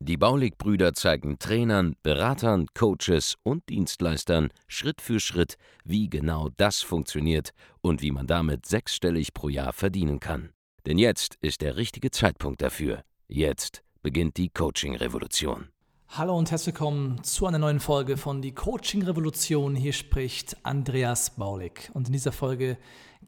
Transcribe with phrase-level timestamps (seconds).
[0.00, 7.50] Die Baulig-Brüder zeigen Trainern, Beratern, Coaches und Dienstleistern Schritt für Schritt, wie genau das funktioniert
[7.80, 10.50] und wie man damit sechsstellig pro Jahr verdienen kann.
[10.86, 13.02] Denn jetzt ist der richtige Zeitpunkt dafür.
[13.28, 15.68] Jetzt beginnt die Coaching-Revolution.
[16.08, 19.76] Hallo und herzlich willkommen zu einer neuen Folge von Die Coaching Revolution.
[19.76, 21.88] Hier spricht Andreas Baulig.
[21.94, 22.78] Und in dieser Folge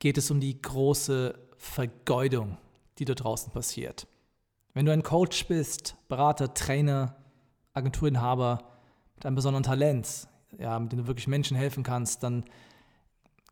[0.00, 2.58] geht es um die große Vergeudung,
[2.98, 4.08] die da draußen passiert.
[4.74, 7.16] Wenn du ein Coach bist, Berater, Trainer,
[7.74, 8.58] Agenturinhaber
[9.16, 12.44] mit einem besonderen Talent, ja, mit dem du wirklich Menschen helfen kannst, dann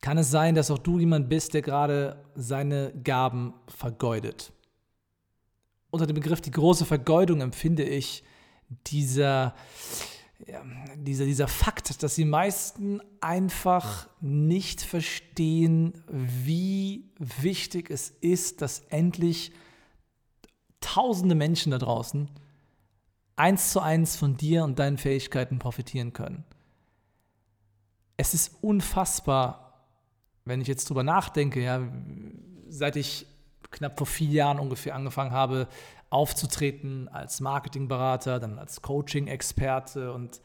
[0.01, 4.52] kann es sein, dass auch du jemand bist, der gerade seine Gaben vergeudet.
[5.90, 8.24] Unter dem Begriff die große Vergeudung empfinde ich
[8.87, 9.55] dieser,
[10.46, 10.62] ja,
[10.96, 19.52] dieser, dieser Fakt, dass die meisten einfach nicht verstehen, wie wichtig es ist, dass endlich
[20.81, 22.29] tausende Menschen da draußen
[23.41, 26.45] eins zu eins von dir und deinen Fähigkeiten profitieren können.
[28.19, 29.87] Es ist unfassbar,
[30.45, 31.81] wenn ich jetzt drüber nachdenke, ja,
[32.69, 33.27] seit ich
[33.71, 35.69] knapp vor vier Jahren ungefähr angefangen habe,
[36.11, 40.43] aufzutreten als Marketingberater, dann als Coaching-Experte und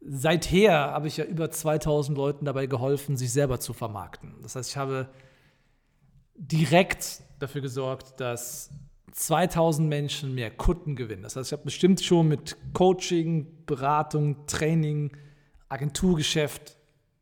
[0.00, 4.34] seither habe ich ja über 2000 Leuten dabei geholfen, sich selber zu vermarkten.
[4.42, 5.08] Das heißt, ich habe
[6.34, 8.70] direkt dafür gesorgt, dass
[9.12, 11.22] 2000 Menschen mehr Kunden gewinnen.
[11.22, 15.16] Das heißt, ich habe bestimmt schon mit Coaching, Beratung, Training,
[15.68, 16.76] Agenturgeschäft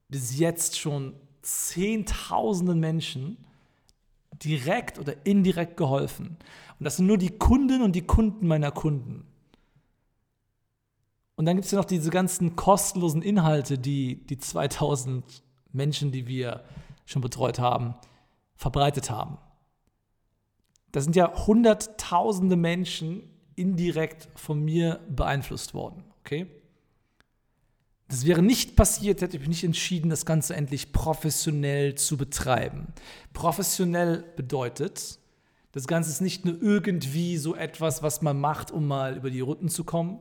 [0.08, 3.36] bis jetzt schon Zehntausenden Menschen
[4.42, 6.36] direkt oder indirekt geholfen.
[6.78, 9.26] Und das sind nur die Kunden und die Kunden meiner Kunden.
[11.36, 16.26] Und dann gibt es ja noch diese ganzen kostenlosen Inhalte, die die 2000 Menschen, die
[16.26, 16.64] wir
[17.04, 17.94] schon betreut haben,
[18.56, 19.38] verbreitet haben.
[20.92, 23.22] Da sind ja hunderttausende Menschen
[23.54, 26.04] indirekt von mir beeinflusst worden.
[26.20, 26.46] Okay?
[28.08, 32.88] Das wäre nicht passiert, hätte ich mich nicht entschieden, das Ganze endlich professionell zu betreiben.
[33.32, 35.18] Professionell bedeutet,
[35.72, 39.40] das Ganze ist nicht nur irgendwie so etwas, was man macht, um mal über die
[39.40, 40.20] Runden zu kommen,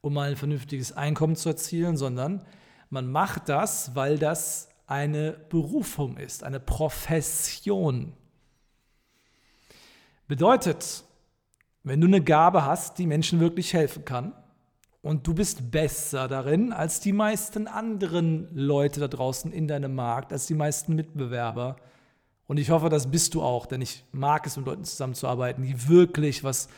[0.00, 2.42] um mal ein vernünftiges Einkommen zu erzielen, sondern
[2.88, 8.12] man macht das, weil das eine Berufung ist, eine Profession.
[10.26, 11.04] Bedeutet,
[11.82, 14.32] wenn du eine Gabe hast, die Menschen wirklich helfen kann,
[15.04, 20.32] und du bist besser darin als die meisten anderen Leute da draußen in deinem Markt,
[20.32, 21.76] als die meisten Mitbewerber.
[22.46, 25.88] Und ich hoffe, das bist du auch, denn ich mag es, mit Leuten zusammenzuarbeiten, die
[25.88, 26.68] wirklich was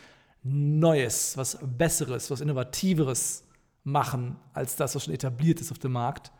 [0.43, 3.45] Neues, was Besseres, was Innovativeres
[3.85, 6.33] machen als das, was schon etabliert ist auf dem Markt.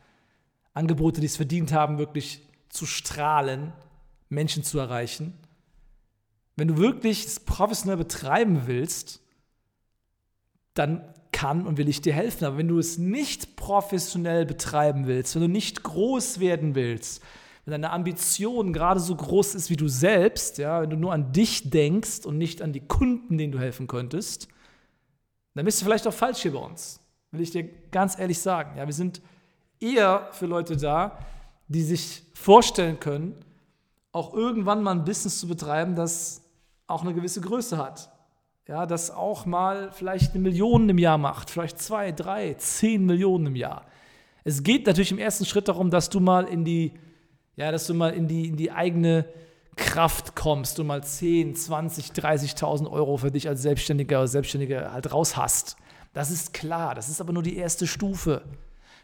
[0.73, 3.71] Angebote, die es verdient haben, wirklich zu strahlen,
[4.27, 5.33] Menschen zu erreichen.
[6.57, 9.21] Wenn du wirklich es professionell betreiben willst,
[10.73, 11.01] dann
[11.31, 12.45] kann und will ich dir helfen.
[12.45, 17.21] Aber wenn du es nicht professionell betreiben willst, wenn du nicht groß werden willst,
[17.63, 21.31] wenn deine Ambition gerade so groß ist wie du selbst, ja, wenn du nur an
[21.31, 24.47] dich denkst und nicht an die Kunden, denen du helfen könntest,
[25.53, 26.99] dann bist du vielleicht auch falsch hier bei uns.
[27.31, 28.77] Will ich dir ganz ehrlich sagen.
[28.77, 29.21] Ja, wir sind
[29.79, 31.19] eher für Leute da,
[31.67, 33.35] die sich vorstellen können,
[34.11, 36.46] auch irgendwann mal ein Business zu betreiben, das
[36.87, 38.09] auch eine gewisse Größe hat
[38.67, 43.47] ja, das auch mal vielleicht eine Million im Jahr macht, vielleicht zwei, drei, zehn Millionen
[43.47, 43.85] im Jahr.
[44.43, 46.93] Es geht natürlich im ersten Schritt darum, dass du mal in die,
[47.55, 49.25] ja, dass du mal in die, in die eigene
[49.77, 55.13] Kraft kommst, du mal 10, 20, 30.000 Euro für dich als Selbstständiger oder Selbstständiger halt
[55.13, 55.77] raus hast.
[56.13, 58.43] Das ist klar, das ist aber nur die erste Stufe.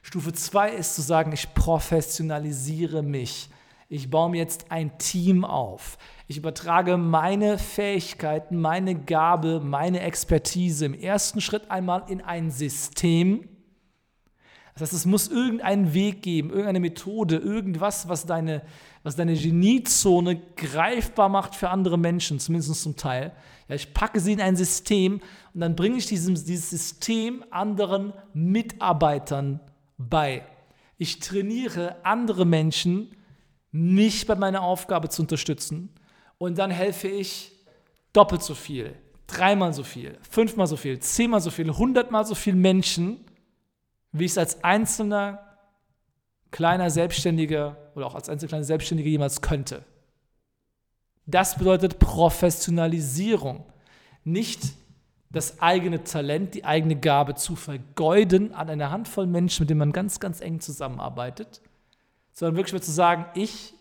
[0.01, 3.49] Stufe 2 ist zu sagen, ich professionalisiere mich.
[3.93, 5.99] Ich baue mir jetzt ein Team auf.
[6.27, 13.47] Ich übertrage meine Fähigkeiten, meine Gabe, meine Expertise im ersten Schritt einmal in ein System.
[14.73, 18.63] Das heißt, es muss irgendeinen Weg geben, irgendeine Methode, irgendwas, was deine,
[19.03, 23.31] was deine Geniezone greifbar macht für andere Menschen, zumindest zum Teil.
[23.67, 25.21] Ja, ich packe sie in ein System
[25.53, 29.59] und dann bringe ich diesem, dieses System anderen Mitarbeitern
[29.99, 30.41] bei.
[30.97, 33.15] Ich trainiere andere Menschen,
[33.73, 35.89] mich bei meiner Aufgabe zu unterstützen.
[36.37, 37.51] Und dann helfe ich
[38.13, 38.95] doppelt so viel,
[39.27, 43.25] dreimal so viel, fünfmal so viel, zehnmal so viel, hundertmal so viel Menschen,
[44.11, 45.57] wie ich es als einzelner,
[46.51, 49.83] kleiner Selbstständiger oder auch als einzelne Selbstständige jemals könnte.
[51.25, 53.65] Das bedeutet Professionalisierung.
[54.23, 54.61] Nicht
[55.31, 59.93] das eigene Talent, die eigene Gabe zu vergeuden an eine Handvoll Menschen, mit denen man
[59.93, 61.59] ganz, ganz eng zusammenarbeitet,
[62.33, 63.73] sondern wirklich mal zu sagen, ich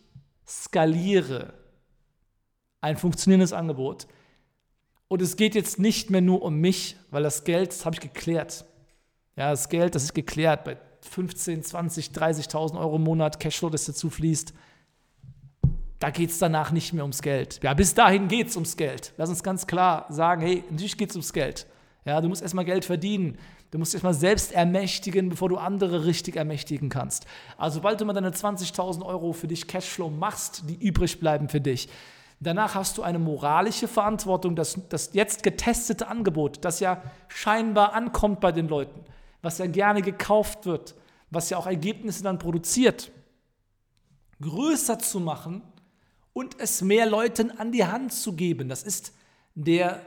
[0.47, 1.55] skaliere
[2.81, 4.07] ein funktionierendes Angebot.
[5.09, 8.01] Und es geht jetzt nicht mehr nur um mich, weil das Geld, das habe ich
[8.01, 8.65] geklärt.
[9.37, 13.85] Ja, das Geld, das ist geklärt bei 15, 20, 30.000 Euro im Monat Cashflow, das
[13.85, 14.53] dazu fließt.
[15.99, 17.61] Da geht es danach nicht mehr ums Geld.
[17.63, 19.13] Ja, bis dahin geht es ums Geld.
[19.17, 21.67] Lass uns ganz klar sagen, hey, natürlich geht es ums Geld.
[22.05, 23.39] Ja, du musst erstmal Geld verdienen.
[23.71, 27.27] Du musst erstmal selbst ermächtigen, bevor du andere richtig ermächtigen kannst.
[27.57, 31.61] Also sobald du mal deine 20.000 Euro für dich Cashflow machst, die übrig bleiben für
[31.61, 31.89] dich,
[32.41, 38.41] danach hast du eine moralische Verantwortung, dass das jetzt getestete Angebot, das ja scheinbar ankommt
[38.41, 39.01] bei den Leuten,
[39.41, 40.95] was ja gerne gekauft wird,
[41.31, 43.13] was ja auch Ergebnisse dann produziert,
[44.41, 45.63] größer zu machen
[46.33, 48.69] und es mehr Leuten an die Hand zu geben.
[48.69, 49.15] Das ist
[49.55, 50.03] der,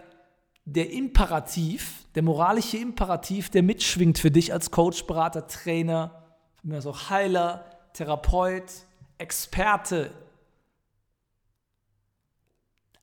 [0.65, 6.23] der Imperativ, der moralische Imperativ, der mitschwingt für dich als Coach, Berater, Trainer,
[6.69, 8.71] also Heiler, Therapeut,
[9.19, 10.11] Experte.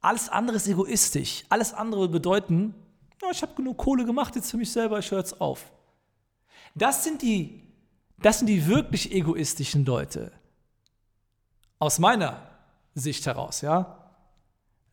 [0.00, 1.44] Alles andere ist egoistisch.
[1.48, 2.74] Alles andere will bedeuten,
[3.22, 5.70] ja, ich habe genug Kohle gemacht, jetzt für mich selber, ich höre jetzt auf.
[6.74, 7.62] Das sind die,
[8.18, 10.32] das sind die wirklich egoistischen Leute.
[11.78, 12.50] Aus meiner
[12.94, 14.01] Sicht heraus, ja.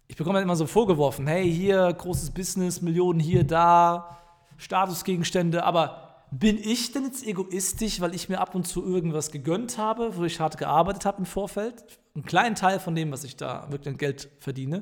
[0.09, 4.17] Ich bekomme halt immer so vorgeworfen, hey, hier großes Business, Millionen hier, da,
[4.57, 9.77] Statusgegenstände, aber bin ich denn jetzt egoistisch, weil ich mir ab und zu irgendwas gegönnt
[9.77, 11.85] habe, wo ich hart gearbeitet habe im Vorfeld?
[12.15, 14.81] Einen kleinen Teil von dem, was ich da wirklich an Geld verdiene.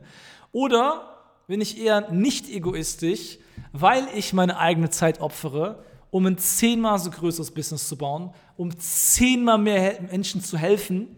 [0.54, 3.38] Oder bin ich eher nicht egoistisch,
[3.74, 8.78] weil ich meine eigene Zeit opfere, um ein zehnmal so größeres Business zu bauen, um
[8.80, 11.18] zehnmal mehr Menschen zu helfen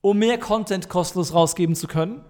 [0.00, 2.24] um mehr Content kostenlos rausgeben zu können.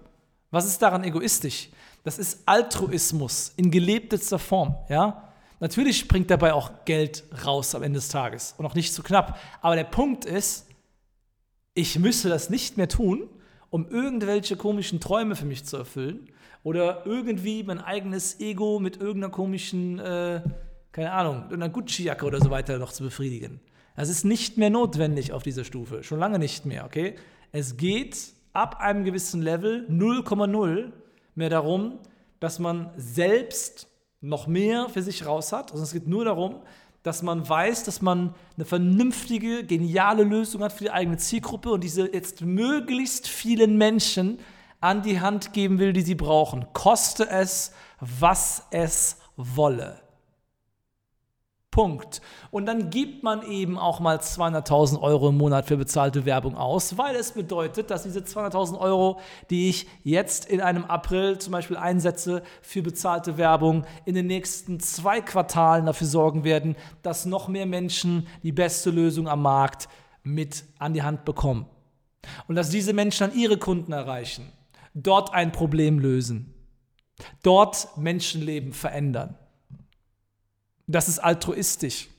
[0.51, 1.69] Was ist daran egoistisch?
[2.03, 5.25] Das ist Altruismus in gelebtester Form, ja?
[5.59, 9.37] Natürlich springt dabei auch Geld raus am Ende des Tages und auch nicht zu knapp.
[9.61, 10.67] Aber der Punkt ist,
[11.73, 13.29] ich müsse das nicht mehr tun,
[13.69, 16.29] um irgendwelche komischen Träume für mich zu erfüllen
[16.63, 20.41] oder irgendwie mein eigenes Ego mit irgendeiner komischen, äh,
[20.91, 23.59] keine Ahnung, einer Gucci-Jacke oder so weiter noch zu befriedigen.
[23.95, 27.15] Das ist nicht mehr notwendig auf dieser Stufe, schon lange nicht mehr, okay?
[27.51, 30.91] Es geht ab einem gewissen Level 0,0
[31.35, 31.99] mehr darum,
[32.39, 33.87] dass man selbst
[34.21, 35.71] noch mehr für sich raus hat.
[35.71, 36.61] Also es geht nur darum,
[37.03, 41.83] dass man weiß, dass man eine vernünftige, geniale Lösung hat für die eigene Zielgruppe und
[41.83, 44.39] diese jetzt möglichst vielen Menschen
[44.81, 46.67] an die Hand geben will, die sie brauchen.
[46.73, 50.01] Koste es, was es wolle.
[51.71, 52.21] Punkt.
[52.49, 56.97] Und dann gibt man eben auch mal 200.000 Euro im Monat für bezahlte Werbung aus,
[56.97, 59.19] weil es bedeutet, dass diese 200.000 Euro,
[59.49, 64.79] die ich jetzt in einem April zum Beispiel einsetze für bezahlte Werbung, in den nächsten
[64.79, 69.89] zwei Quartalen dafür sorgen werden, dass noch mehr Menschen die beste Lösung am Markt
[70.23, 71.67] mit an die Hand bekommen.
[72.47, 74.51] Und dass diese Menschen dann ihre Kunden erreichen,
[74.93, 76.53] dort ein Problem lösen,
[77.43, 79.37] dort Menschenleben verändern.
[80.91, 82.09] Das ist altruistisch.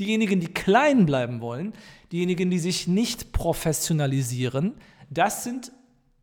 [0.00, 1.74] Diejenigen, die klein bleiben wollen,
[2.10, 4.74] diejenigen, die sich nicht professionalisieren,
[5.10, 5.72] das sind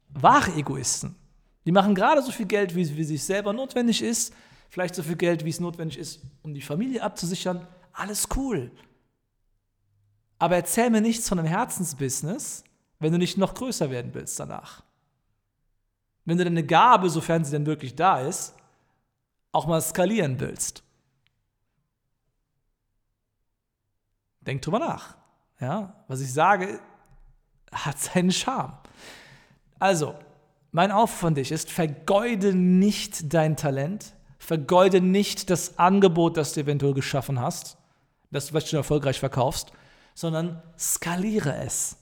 [0.10, 1.16] wahre Egoisten.
[1.66, 4.34] Die machen gerade so viel Geld, wie, wie sich selber notwendig ist,
[4.70, 7.68] vielleicht so viel Geld, wie es notwendig ist, um die Familie abzusichern.
[7.94, 8.72] Alles cool.
[10.40, 12.64] Aber erzähl mir nichts von einem Herzensbusiness,
[13.00, 14.84] wenn du nicht noch größer werden willst danach.
[16.24, 18.56] Wenn du deine Gabe, sofern sie denn wirklich da ist,
[19.52, 20.85] auch mal skalieren willst.
[24.46, 25.16] Denk drüber nach.
[25.60, 26.80] Ja, was ich sage,
[27.72, 28.78] hat seinen Charme.
[29.80, 30.16] Also,
[30.72, 36.62] mein Aufruf von dich ist, vergeude nicht dein Talent, vergeude nicht das Angebot, das du
[36.62, 37.78] eventuell geschaffen hast,
[38.32, 39.72] das du vielleicht schon erfolgreich verkaufst,
[40.14, 41.98] sondern skaliere es.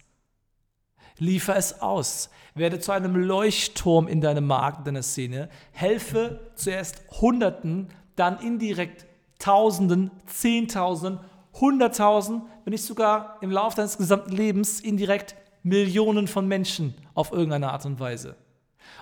[1.18, 2.30] Liefer es aus.
[2.56, 5.50] Werde zu einem Leuchtturm in deinem Markt, in deiner Szene.
[5.72, 9.06] Helfe zuerst Hunderten, dann indirekt
[9.40, 11.20] Tausenden, Zehntausenden,
[11.56, 17.72] 100.000, wenn nicht sogar im Laufe deines gesamten Lebens indirekt Millionen von Menschen auf irgendeine
[17.72, 18.36] Art und Weise.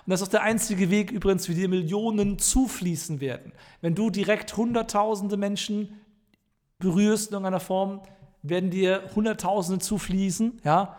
[0.05, 3.51] Und das ist auch der einzige Weg übrigens, wie dir Millionen zufließen werden.
[3.81, 6.01] Wenn du direkt Hunderttausende Menschen
[6.79, 8.01] berührst in irgendeiner Form,
[8.43, 10.97] werden dir Hunderttausende zufließen, ja,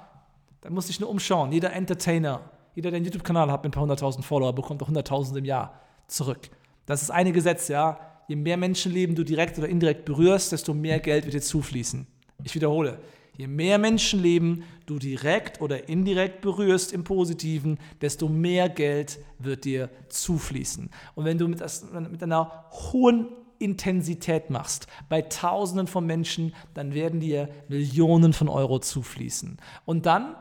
[0.61, 1.52] dann musst du dich nur umschauen.
[1.52, 2.40] Jeder Entertainer,
[2.75, 5.80] jeder, der einen YouTube-Kanal hat mit ein paar hunderttausend Follower, bekommt auch hunderttausende im Jahr
[6.06, 6.50] zurück.
[6.87, 11.00] Das ist eine Gesetz, ja je mehr Menschenleben du direkt oder indirekt berührst, desto mehr
[11.00, 12.07] Geld wird dir zufließen.
[12.45, 12.99] Ich wiederhole,
[13.37, 19.88] Je mehr Menschenleben du direkt oder indirekt berührst im Positiven, desto mehr Geld wird dir
[20.11, 20.91] zufließen.
[21.14, 21.62] Und wenn du mit,
[22.11, 28.81] mit einer hohen Intensität machst, bei Tausenden von Menschen, dann werden dir Millionen von Euro
[28.81, 29.57] zufließen.
[29.87, 30.37] Und dann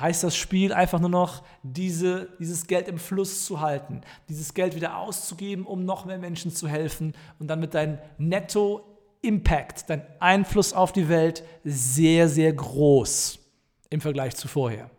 [0.00, 4.74] heißt das Spiel einfach nur noch, diese, dieses Geld im Fluss zu halten, dieses Geld
[4.74, 10.72] wieder auszugeben, um noch mehr Menschen zu helfen und dann mit deinem Netto-Impact, dein Einfluss
[10.72, 13.38] auf die Welt sehr, sehr groß
[13.90, 14.90] im Vergleich zu vorher.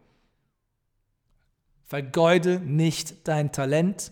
[1.86, 4.12] Vergeude nicht dein Talent,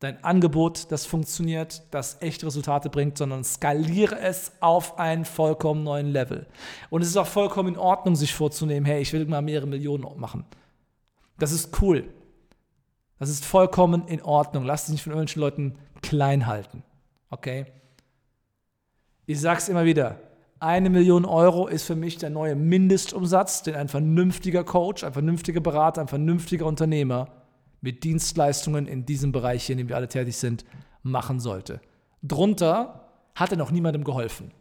[0.00, 6.10] dein Angebot, das funktioniert, das echte Resultate bringt, sondern skaliere es auf einen vollkommen neuen
[6.10, 6.46] Level.
[6.88, 10.04] Und es ist auch vollkommen in Ordnung, sich vorzunehmen, hey, ich will mal mehrere Millionen
[10.18, 10.44] machen.
[11.38, 12.08] Das ist cool.
[13.18, 14.64] Das ist vollkommen in Ordnung.
[14.64, 16.82] Lass dich nicht von irgendwelchen Leuten klein halten.
[17.28, 17.66] Okay?
[19.26, 20.18] Ich sag's immer wieder.
[20.60, 25.60] Eine Million Euro ist für mich der neue Mindestumsatz, den ein vernünftiger Coach, ein vernünftiger
[25.60, 27.39] Berater, ein vernünftiger Unternehmer
[27.80, 30.64] mit Dienstleistungen in diesem Bereich, hier, in dem wir alle tätig sind,
[31.02, 31.80] machen sollte.
[32.22, 34.52] Drunter hat er noch niemandem geholfen.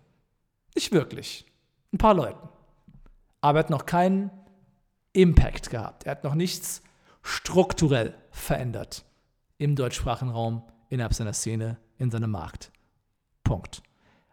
[0.76, 1.46] Nicht wirklich.
[1.92, 2.48] Ein paar Leuten.
[3.42, 4.32] Aber er hat noch keinen
[5.14, 6.06] Impact gehabt.
[6.06, 6.82] Er hat noch nichts
[7.22, 9.06] strukturell verändert
[9.58, 12.72] im deutschsprachigen Raum, innerhalb seiner Szene, in seinem Markt.
[13.44, 13.84] Punkt.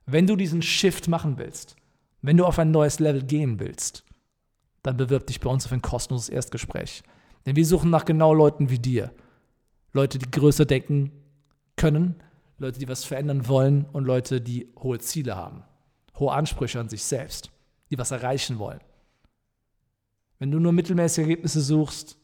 [0.05, 1.75] Wenn du diesen Shift machen willst,
[2.23, 4.05] wenn du auf ein neues Level gehen willst,
[4.83, 7.03] dann bewirb dich bei uns auf ein kostenloses Erstgespräch.
[7.47, 9.13] Denn wir suchen nach genau Leuten wie dir.
[9.93, 11.13] Leute, die größer denken
[11.77, 12.17] können,
[12.59, 15.63] Leute, die was verändern wollen und Leute, die hohe Ziele haben,
[16.19, 17.51] hohe Ansprüche an sich selbst,
[17.91, 18.81] die was erreichen wollen.
[20.39, 22.17] Wenn du nur mittelmäßige Ergebnisse suchst